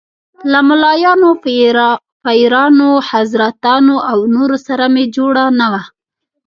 [0.51, 1.29] له ملايانو،
[2.25, 5.83] پیرانو، حضرتانو او نورو سره مې جوړه نه وه.